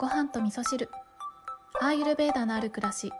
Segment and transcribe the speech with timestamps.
[0.00, 0.88] ご飯と味噌汁。
[1.78, 3.12] アーユルベーダのある暮らし。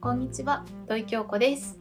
[0.00, 0.64] こんにちは。
[0.88, 1.78] 土井京子です、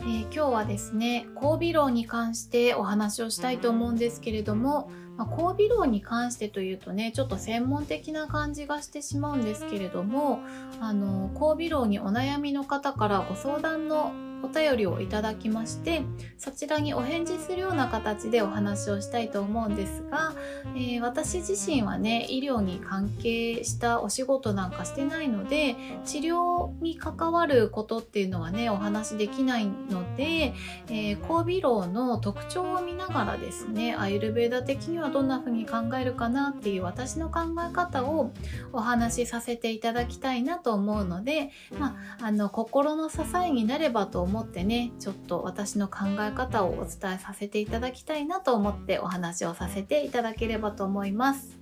[0.00, 10.40] えー今日はですね交尾論に関してお話をしたいと思うんですけれども、まあ、交尾論に関してというとねちょっと専門的な感じがしてしまうんですけれども
[10.80, 16.02] あの交尾論にお悩みの方からご相談のお便りをいただきまして
[16.36, 20.32] そちらにお返事するような形でお話をしたいと思うんですが、
[20.74, 30.54] えー私自身はね医療に関係したお仕事なんかしてないので治療に関わることっていうのはねお話できないので、
[30.88, 38.32] えー交尾論の特徴を見ながらですねアイルベーダ的にはどんな風に考えるかなっていう私の考え方を
[38.72, 51.58] お話しさせていただきたいなと思うので、まあ、あの心の支えになればと思思ってねちょっと私の考え方をお伝えさせていただきたいなと思ってお話をさせていただければと思います。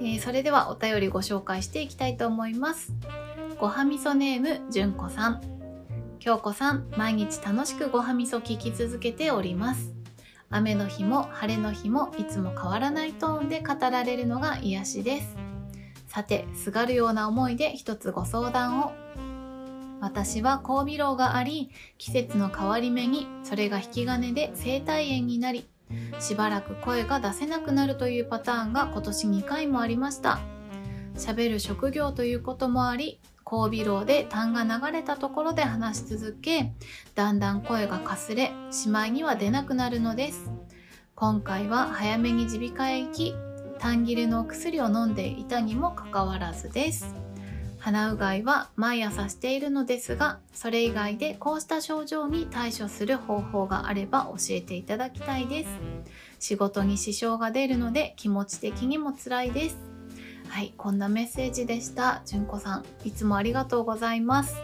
[0.00, 2.92] えーそれではお便りご紹介していきたいと思います。
[3.60, 5.40] ごはみそネームじゅんこさん。
[6.18, 9.94] 京子さん、毎日楽しくごはみそ聞き続けております。
[10.50, 15.36] 雨の日も晴れの日もいつも変わらないトーンで語られるのが癒しです。
[16.08, 18.92] さて、すがるような思いで一つご相談を。
[20.04, 25.66] 私は交尾老があり、季節の変わり目にそれが引き金で生体炎になり、
[26.20, 30.40] しばらく声が出せなくなるというパターンが今年2回もありました。
[31.16, 33.18] 喋る職業ということもあり、
[33.50, 36.74] 交尾老で痰が流れたところで話し続け、
[37.14, 40.50] だんだん声がかすれ、しまいには出なくなるのです。
[41.14, 43.34] 今回は早めに耳鼻科へ行き、
[43.78, 47.23] 痰切れのお薬を飲んでいたにもかかわらずです。
[47.84, 55.68] 鼻うがいは毎朝しているのですが、それ以外でこうした症状に対処する方法があれば教えていただきたいです。
[56.38, 59.76] 仕事に支障が出るので気持ち的にも辛いです。
[60.48, 62.22] はい、こんなメッセージでした。
[62.24, 64.56] 純子さん、いつもありがとうございます。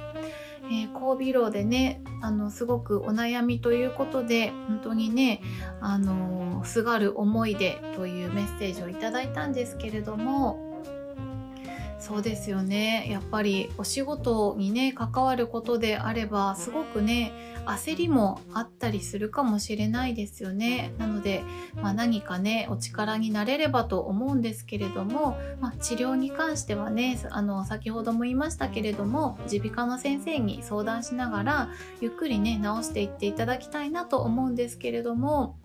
[0.70, 5.42] えー、交尾老でね、あの、すごくお悩みということで、本当にね、
[5.82, 10.69] あのすがる思いでというメッセージをいただいたんですけれども、
[12.00, 13.06] そうですよね。
[13.10, 17.32] やっぱりお仕事にね、関わることであれば、すごくね、
[17.66, 20.92] 焦りもあったりするかもしれないですよね。
[20.98, 21.42] なので、
[21.76, 31.68] まあ、何かね、お力になれればと思うんですけれども、まあ、治療に関してはね、あの、先ほども言いましたけれども、耳鼻科の先生に相談しながら、
[32.00, 35.58] ゆっくりね、治していっていただきたいなと思うんですけれども、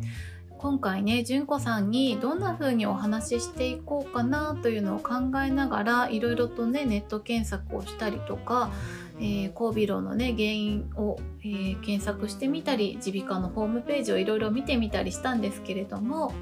[0.66, 5.14] 今回ね純子さんにどんな風にお話ししていこうかなというのを考
[5.46, 8.72] えながらいろいろとねネット検索をしたりとか、
[9.20, 16.34] えー、交尾論のね原因を、えー検索してみたり耳鼻科のホームページをいろいろ見てみたりしたんですけれども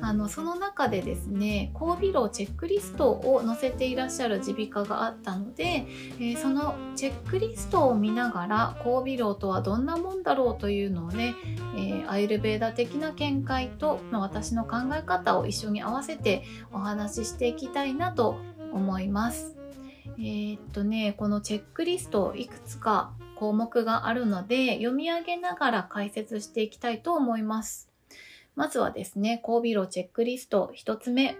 [0.00, 5.86] あのその中でですね交尾論チェックリストを載せていらっしゃる耳鼻科があったので、
[6.18, 11.34] えーそのチェックリストを見ながら交尾論とはどんなもんだろうというのをね
[11.76, 18.38] えーアイルベーダ的な見解と、まあ私の考え方を一緒に合わせてお話ししていきたいなと
[18.72, 19.56] 思います。
[20.18, 27.90] えーっとね、このチェックリストいくつか項目があるので読み上げながら解説していきたいと思います。
[28.56, 31.36] まずはですね、交尾炉チェックリスト1つ目。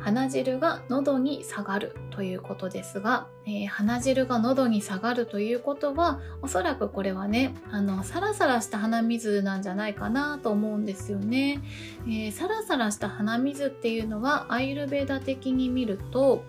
[0.00, 11.60] 鼻汁が喉に下がるということですが、えー鼻汁が喉に下がるということはおそらくこれはねあのサラサラした鼻水なんじゃないかなと思うんですよね、
[12.06, 16.42] えーサラサラした鼻水っていうのはアイルベーダ的に見ると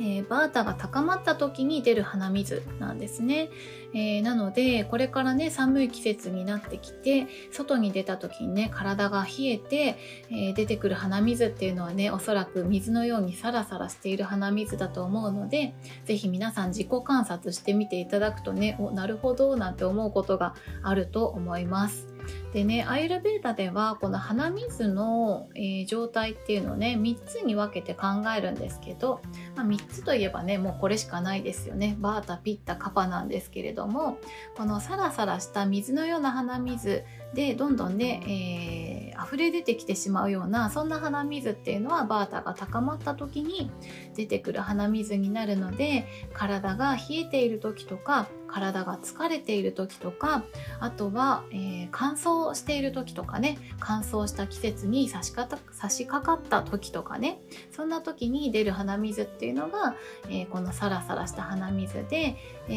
[0.00, 3.50] えーバータが高まった時に出る鼻水なんですね、
[3.92, 9.98] えーなのでこれからね寒い季節になってきて外に出た時にね体が冷えて、
[10.30, 15.74] えー出てくる鼻水っていうのはねおそらく水のようにサラサラしている鼻水だと思うので
[16.04, 22.08] ぜひ皆さん自己観察してみていただくとねおなるほどなんて思うことがあると思います。
[22.52, 28.06] でねアイルベーダではこの鼻水の、えー状態っていうのをね3つに分けて考
[28.36, 29.20] えるんですけど、
[29.56, 31.96] まあ、3つといえばねもうこれしかないですよね。
[31.98, 34.18] バータピッタカパなんですけれども
[34.56, 37.04] このサラサラした水のような鼻水
[37.34, 43.70] でどんどんね、えー溢れ出てきてしまうようなそんな鼻水っていうのはバータが高まった時に
[44.16, 50.44] 出てくる鼻水になるので体が冷えている時とか体が疲れている時とか
[50.80, 57.40] あとは、えー、乾燥している時とかね乾燥した季節に差しか差し掛かった時とかね
[57.70, 59.94] そんな時に出る鼻水っていうのが、
[60.28, 62.36] えー、このサラサラした鼻水で、
[62.68, 62.72] え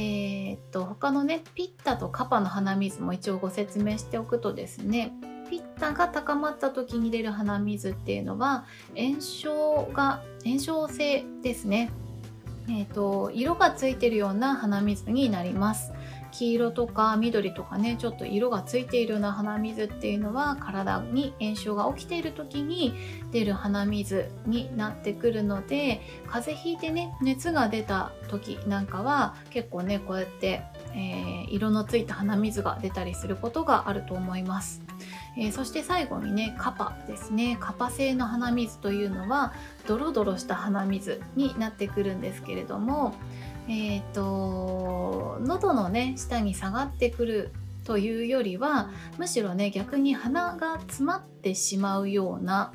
[0.54, 5.14] ー、っと他のねピッタとカパの鼻水も一応ご説明しておくとですね
[5.50, 8.66] ピッタが高まった時に出る鼻水っていうのは
[8.96, 11.92] 炎症が炎症性ですね。
[12.70, 15.92] えーと、色がついてるような鼻水になります。
[16.34, 22.94] 黄色とか緑とかねちょっと色がついているような鼻水っていうのは体に炎症が起きている時に
[23.32, 30.64] 出る鼻水になってくるので風邪ひいてね熱が出た時なんかは結構ねこうやって、
[30.96, 34.82] えー、色のついた鼻水が出たりすることがあると思います。
[35.36, 39.54] えー、そして最後にねカパですねカパ製の鼻水というのは
[39.88, 43.16] ドロドロした鼻水になってくるんですけれども
[43.68, 47.54] え、ー、と喉のね下に下がってくる
[47.86, 52.72] というよりはむしろね逆に鼻が詰まってしまうような、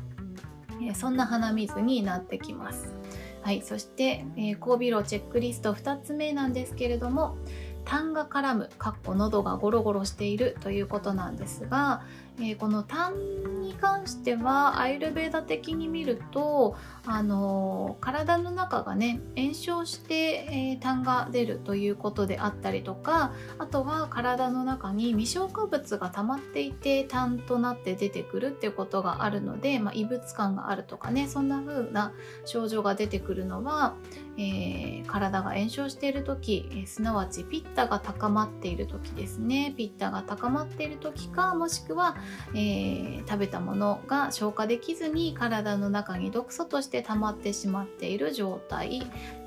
[0.82, 2.94] えー、そんな鼻水になってきます。
[3.42, 7.38] はい、そして、えー、交尾炉チェックリスト2つ目なんですけれども
[7.86, 12.02] 痰が絡むかっこ喉がゴロゴロしているということなんですが、
[12.40, 13.14] えー、この痰
[13.62, 32.12] に関してはアイルベーダ的に見ると、あのー、体の中がね炎症して、えー、痰が出るということであったりとかあとは体の中に未消化物が溜まっていて痰となって出てくるっていうことがあるので、まあ、異物感があるとかねそんな風な
[32.44, 33.94] 症状が出てくるのは、
[34.36, 39.74] えー、体が炎症している時、えー、すなわちピッタが高まっている時ですね。
[39.76, 42.16] ピッタが高まっている時かもしくは
[42.54, 49.02] えー、食べたものが消化できずに体の中に毒素として溜まってしまっている状態、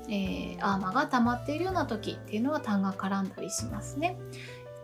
[0.08, 4.16] えー、アーマが溜まっているような時っていうのは痰が絡んだりしますね。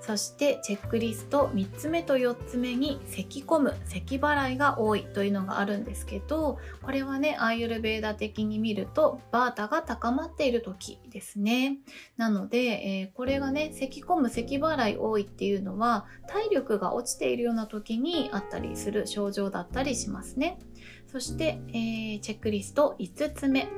[0.08, 11.76] そしてチェックリスト3つ目と4つ目に咳込む咳払いが多いというのがあるんですけどこれはねアーユルベーダ的に見るとバータが高まっている時ですね。
[12.16, 20.58] なので、えー、これがね咳込む咳払い多いっていうのは体力が落ちているような時にあったりする症状だったりしますね。
[21.06, 23.68] そして、えー、チェックリスト5つ目。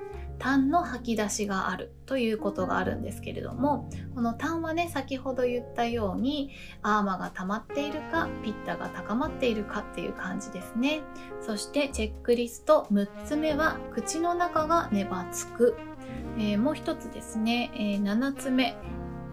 [0.41, 6.51] 痰の吐き出しがあるということがあるんですけれどもこの痰はね先ほど言ったように
[6.83, 11.03] アーマが溜まっているかピッタが高まっているかっていう感じですね。
[11.41, 15.77] そしてチェックリスト6つ目は口の中がねばつく、
[16.39, 18.77] えー、もう一つですね、えー、7つ目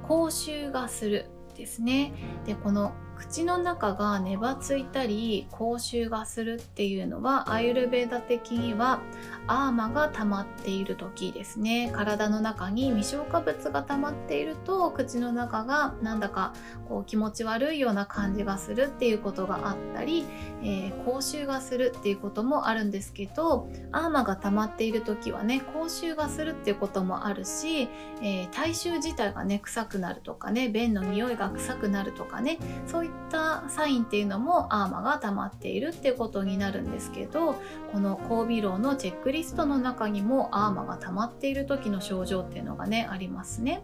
[0.04, 2.14] 口臭がするですね。
[2.46, 9.02] でこの口の中がねばついたり口臭がするっていうのはアイルベーダ的には
[9.48, 11.92] アーマが溜まっている時ですね。
[11.94, 16.54] 体の中に未消化物が溜まっていると口の中がなんだか
[16.88, 20.26] こう気持ち悪いような感じがするっていうことがあったり、
[20.62, 27.90] えー、口臭がするっていうこともあるんですけどアーマが溜まっている時はね口臭がするっていうこともあるし、
[28.22, 37.56] えー、体臭自体がね臭くなるとかね便の匂いが臭くなるとかねそういったサインっていうのもアーマが溜まっているっていうことになるんですけど
[37.92, 43.82] この交尾炉のチェックリストの中にもアーマが溜まっている時の症状っていうのがねありますね。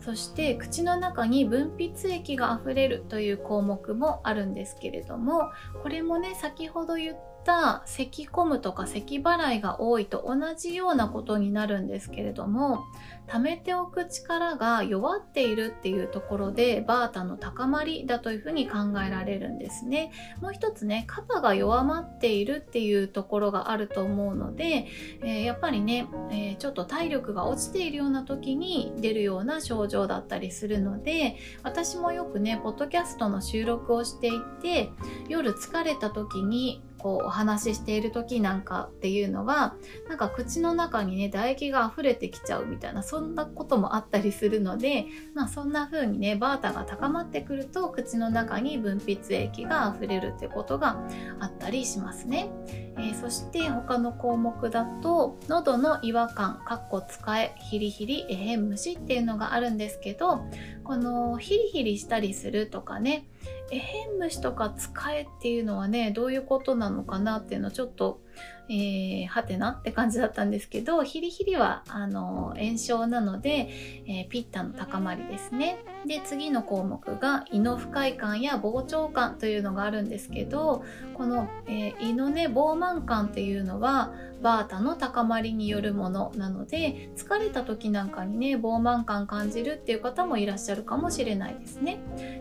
[0.00, 5.50] そして口の中に分泌液があふれるという項目もあるんですけれども
[5.82, 12.84] これもね先ほど言ったた咳込むとか咳払いが多いと同じようなことになるんですけれども
[13.28, 20.10] 溜めておく力が弱っているっていうところでバータの高まりだというふうに考えられるんですね。
[20.40, 24.86] もう一つね肩が弱まっているっていうところがあると思うので、
[25.22, 34.90] えー、やっぱりね、えー、ちょっと体力が落ちているような時に出るような症状だったりするので私もよくねポッドキャストの収録をしていて
[35.28, 39.74] 夜疲れた時にこうお話ししている時なんかっていうのは
[40.08, 51.00] なんか口の中にね唾液が溢れてきちゃうみたいなそんなこともあったりするので、まあ、そんな風にねバータが高まってくると口の中に分泌液が溢れるってことが
[51.40, 52.50] あったりしますね。
[52.98, 60.46] えー、そして他の項目だと喉の違和感かっこ使えヒリヒリえへん虫っていうのがあるんですけど
[60.86, 63.26] このヒリヒリしたりするとかね
[63.72, 68.20] えへん虫とか使えっていうのはねどういうことなのかなっていうのをちょっと
[68.68, 73.68] えー、はてなって感じだったんですけどヒリヒリはあの炎症なので、
[74.06, 75.78] えー、ピッタの高まりですね。
[76.06, 91.98] で次の項目が胃の不快感や膨張感というのがあるんですけどこの、えー、胃のね膨満感っていうのはバータの高まりによるものなので疲れた時なんかにね膨満感感じるっていう方もいらっしゃるかもしれないですね。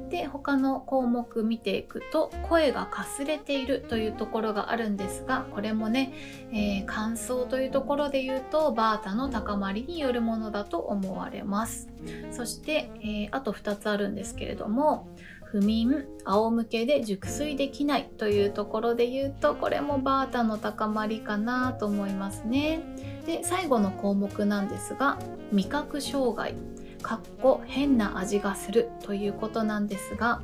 [0.10, 6.14] で他の項目見ていくと声がかすれているというところがあるんですがこれもね
[6.52, 11.90] えー、乾燥というところで言うとバータの高まりによるものだと思われます。
[12.32, 15.08] そして、えー、あと2つあるんですけれども
[15.44, 22.82] 不眠仰向けで熟睡できないというところで言うとこれもバータの高まりかなと思いますね。
[23.26, 25.18] で最後の項目なんですが
[25.52, 26.56] 味覚障害
[27.02, 30.42] かっこ変な味がするということなんですが、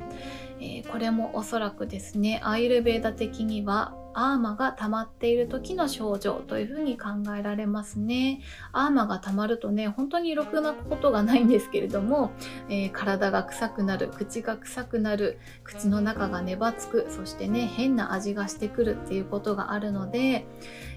[0.60, 8.40] えー、これもおそらくですねアイルベーダ的にはアーマが溜まっている時の症状というふうに考えられますね。
[8.72, 12.32] アーマが溜まるとね、本当にろくなことがないんですけれども、
[12.68, 20.46] えー、体が臭くなる、口が臭くなる、口の中がねばつく、そしてね、変な味がしてくるっていうことがあるので、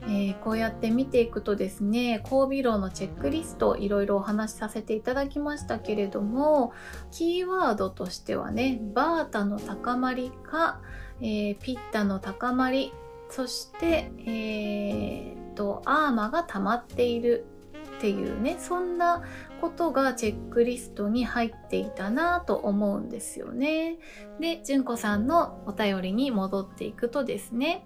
[0.04, 6.74] えー、こうやって見ていくとですね、交尾炉のチェックリストいろいろお話しさせていただきましたけれども、
[7.12, 10.82] キーワードとしてはね、バータの高まりか、
[11.22, 12.94] えー、ピッタの高まり
[13.30, 17.46] そして、えー、とアーマが溜まっている
[17.98, 19.24] っていうねそんな
[19.62, 23.98] ことがチェックリストに入っていたなと思うんですよね。
[24.40, 27.86] で純子さんのお便りに戻っていくとですね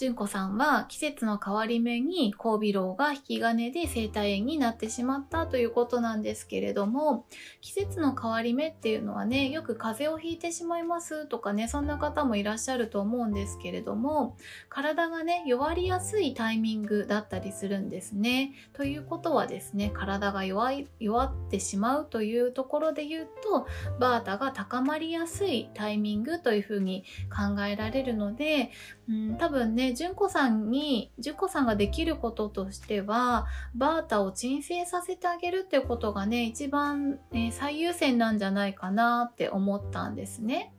[0.00, 7.26] 純子さんは季節の変わり目に交尾楼が引き金で生態園になってしまったということなんですけれども
[7.60, 14.38] 季節の変わり目っていうのはねよく風邪をひいてしまいますとかねそんな方もいらっしゃると思うんですけれども
[14.70, 18.54] 体がね弱りやすいタイミングだったりするんですね。
[18.72, 23.66] ということはですね体が弱い弱ってしまうというところで言うと
[23.98, 28.70] バータが高まりやすいタイミングというふうに考えられるので、
[29.06, 40.72] うん、多分ね純子さんに純子さんができることとしてはバータを鎮静させてあげるっていうことがね一番、え、最優先なんじゃないかなって思ったんですね。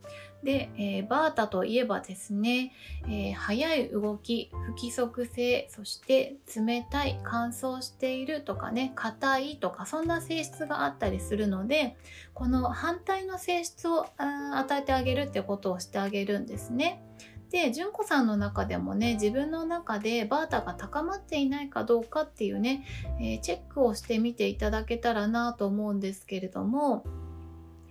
[0.43, 2.73] で、えー、バータといえばですね、
[3.05, 11.95] えー、速い動き、不規則性、そして冷たい、乾燥しているとかね、硬いとか、そんな性質があったりするので、
[12.33, 17.03] この反対の性質を与えてあげるってことをしてあげるんですね。
[17.51, 22.85] で純子さんの中でもね自分の中でバータが高まっていないかどうかっていうね、
[23.19, 27.03] えー、チェックをしてみていただけたらなと思うんですけれども、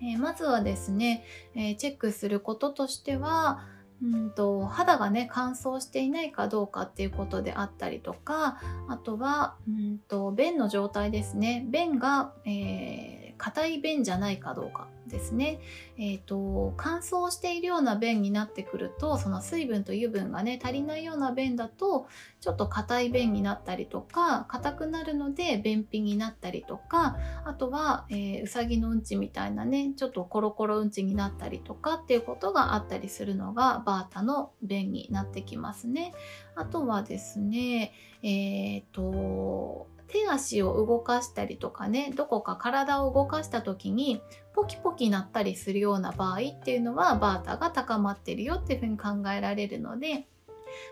[0.02, 1.25] えー、まずはですね、
[1.55, 3.67] えー、チェックすることとしては
[4.02, 11.67] うんと肌がね乾燥していないかどうかっていうことであったりとかあとはうんと便の状態ですね。
[11.69, 15.61] 便が、えー硬い便じゃないかどうかですね。
[15.97, 22.07] え、ー、と、乾燥しているような便になってくると、その水分と油分がね、足りないような便だと、
[22.41, 36.13] ちょっと硬い便になったりとか、硬くなるので便秘になったりとか、あとは、えー、うさぎのうんちみたいなね、ちょっとコロコロうんちになったりとかっていうことがあったりするのが、バータの便になってきますね。
[36.57, 37.93] あとはですね、
[38.23, 44.21] えっ、ー、と、手足を動かしたりとかねどこか体を動かした時に
[44.55, 50.26] ポキポキ鳴ったりするような場合っていうのはバータが高まってるよっていうふうに考えられるので、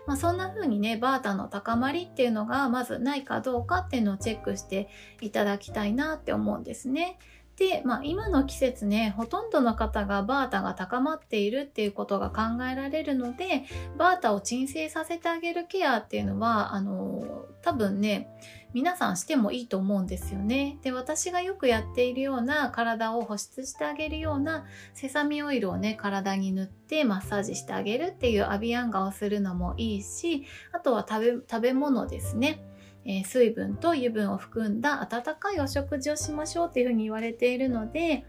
[0.07, 4.89] まあ、そんな風にねバータの高まりっていうのがまずないかどうかっていうのをチェックして
[5.21, 7.19] いただきたいなって思うんですね。
[7.59, 13.65] で、まあ、今の季節ねほとんどの方がバータが高まっているっていうことが考えられるので
[13.97, 18.29] バータを鎮静させてあげるケアっていうのはあの多分ね
[18.73, 20.77] 皆さんしてもいいと思うんですよね。
[20.83, 32.63] で私がよくやっているような体を保湿してあげるようなセサミオイルをね体に塗ってマッサージしてあげるっていうアビアンガをするのもいいしあとは食べ食べ物ですね。
[33.05, 38.25] えー、水分と油分を含んだ温かいお食事をしましょうっていうふうに言われているので、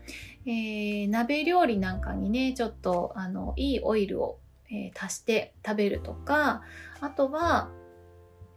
[0.47, 4.39] えー、鍋料理なんかにねちょっとあのいいオイルを、
[4.71, 6.63] え、足して食べるとか
[7.01, 7.71] あとは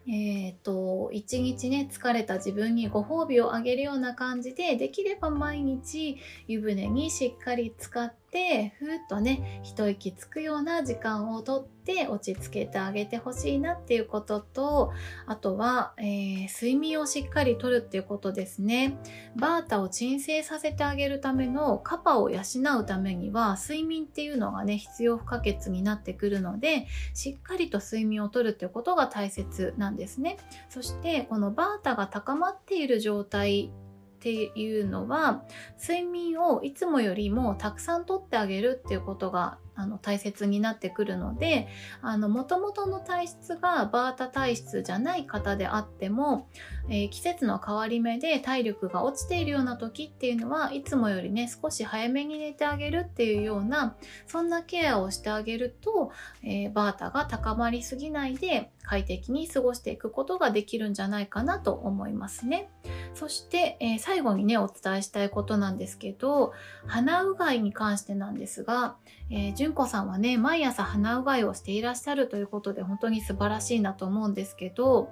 [0.05, 14.91] えっ、ー、と、一日ね、疲れた自分にご褒美をあげるような感じで、できれば毎日湯船にしっかり使っってふーっとね一息つくような時間をとって落ち着けてあげてほしいなっていうことと
[15.27, 18.97] あとは、えー、睡眠をしっかりとるっていうことですね。
[19.35, 22.41] バータを鎮静させてあげるためのカパを養
[22.79, 30.37] うためには睡眠っていうのがね必要不可欠になってくるのでしっかりと睡眠をとるっていうことが大切なんですね。
[30.69, 33.71] そしてこのバータが高まっている状態
[34.23, 35.43] っていうのは
[35.77, 41.67] 睡眠をいつもよりもたくさんとってあげるっていうことがあの大切になってくるので
[42.01, 46.47] もともとの体質がバータ体質じゃない方であっても、
[46.89, 56.11] えー、季節の変わり目で体力が落ちているような時っていうのはいつもよりね少し早めに寝てあげるっていうようなそんなケアをしてあげると、
[56.43, 62.69] えー、バータが高まりすぎないで快適に過ごしていくことができるんじゃないかなと思いますね。
[63.13, 66.53] そして、えー、最後にねお伝えしたいことなんですけど
[66.87, 68.95] 鼻うがいに関してなんですが、
[69.29, 75.09] えー、純子さんはね、毎朝鼻うがいをしていらっしゃるということで本当に素晴らしいなと思うんですけど、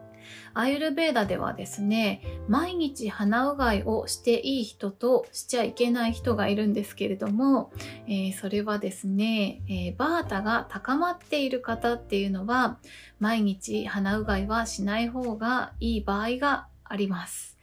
[0.53, 7.71] アイルベーダではですね、毎日鼻うがいをしていい人としちゃいけない人がいるんですけれども、
[8.07, 12.79] えー、それはですね、えー、バータが高まっている方っていうのは、
[13.19, 17.57] 毎日鼻うがいはしない方がいい場合があります。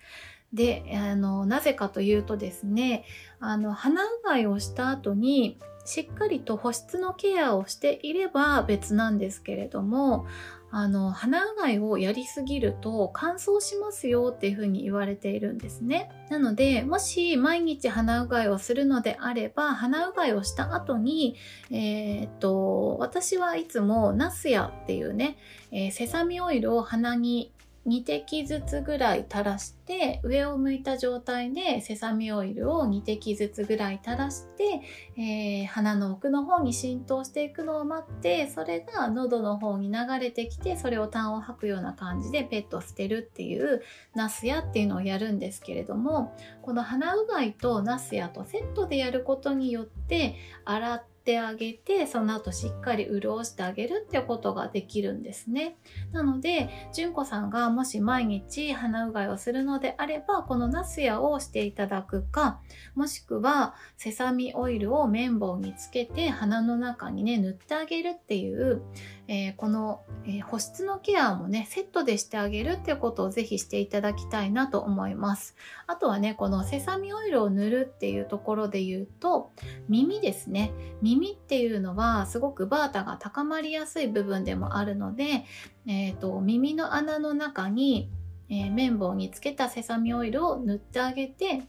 [0.52, 3.04] で、あの、なぜかというとですね、
[3.40, 10.26] あの、鼻うがいをした後に、しっかりと保湿のケアをしていれば別なんですけれども
[10.70, 16.10] あの鼻うがいをやりすぎると乾燥しますよっていうふうに言われているんですね。
[16.28, 21.36] なのでもし毎日鼻うがいをするのであれば鼻うがいをした後に
[21.70, 25.38] えー、っと私はいつもナスヤっていうね、
[25.72, 27.50] えー、セサミオイルを鼻に
[27.86, 34.82] 2滴ずつぐらい垂らして上を向いた状態でセサミオイルを2滴ずつぐらい垂らして、
[35.16, 43.82] えー、鼻の奥の方に浸透していくのを待ってそれが喉の方に流れてきてそれを痰を吐くような感じでペット捨てるっていう
[44.14, 55.76] ナスヤっていうのをやるんですけれどもこの鼻うがいとナスヤとセットでやることによって洗っててあげてその後しっかり潤してあげるっていうことができるんですね。
[56.10, 62.62] なので純子さんがもし毎日鼻うがいをするのであればこのナスヤをしていただくか
[62.94, 68.80] もしくはセサミオイルを綿棒につけて鼻の中にね塗ってあげるっていう
[69.28, 75.54] えー、この、えー、保湿のケアもねセットでしてあげるっていうことをぜひしていただきたいなと思います。
[75.86, 79.52] あとはねこのセサミオイルを塗るっていうところで言うと
[79.88, 80.72] 耳ですね。
[81.02, 85.44] 耳っていうのはすごくバータが高まりやすい部分でもあるので、
[85.86, 88.10] えーと、耳の穴の中に、
[88.50, 91.62] え綿棒につけたセサミオイルを塗ってあげて、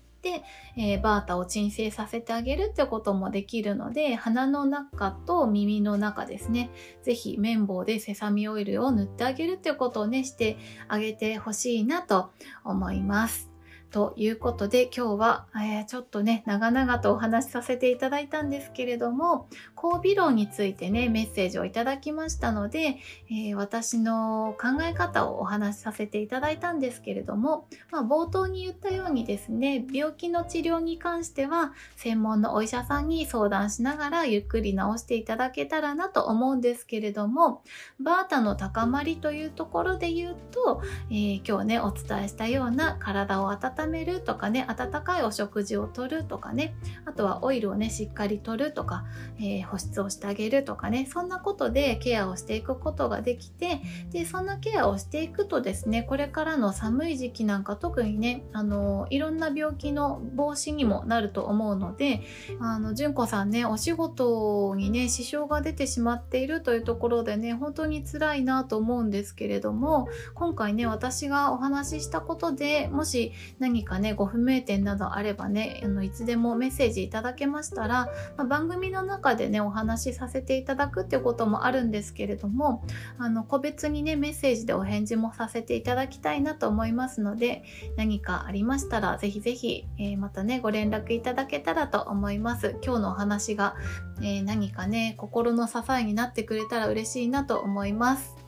[0.77, 6.69] えー、バータを鎮静させてあげるってこともできるので鼻の中と耳の中ですね
[7.03, 12.31] 是非綿棒でセサミオイルを塗ってあげるってことをねしてあげてほしいなと
[12.63, 13.48] 思います。
[13.91, 19.47] ということで今日は、えー、ちょっとね長々とお話しさせていただいたんですけれども
[19.81, 22.97] 交尾論についてねメッセージをいただきましたので、
[23.31, 37.63] えー、私の考え方をお話しさせていただいたんですけれども、まあ、冒頭に言ったようにですね病気の治療に関しては専門のお医者さんに相談しながらゆっくり治していただけたらなと思うんですけれども
[37.99, 49.05] バータの高まりというところで言うと、えー、今日ねお伝えしたような体を温温めるとかね温かいお食事をとるとかねあとはオイルをねしっかりとるとか、
[49.39, 62.21] えー、保湿をしてあげるとかねそんなことでケアをしていくことができてでそんなケアをしていくとですねこれからの寒い時期なんか特にねあのいろんな病気の防止にもなると思うので
[62.59, 82.83] あの純子さんねお仕事にね支障が出てしまっているというところでね本当に辛いなと思うんですけれども今回ね私がお話ししたことでもし何何かねご不明点などあればねあのいつでもメッセージいただけましたら、まあ、番組の中でねお話しさせていただくっていうこともあるんですけれども
[83.19, 87.63] あの個別にねメッセージでお返事もさせていただきたいなと思いますので
[87.95, 92.75] 何かありましたら是非是非、え、またねご連絡いただけたらと思います。
[92.83, 93.75] 今日のお話が、
[94.21, 98.38] えー、何かね心の支えになってくれたら嬉しいなと思います。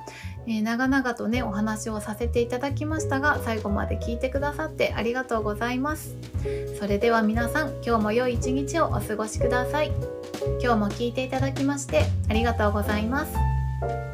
[0.48, 6.16] えー、長々とねお話をさせていただきましたが最後まで聞いてくださってありがとうございます。
[6.80, 9.92] それでは皆さん今日も良い一日をお過ごしください。
[10.62, 14.11] 今日も聞いていただきましてありがとうございます。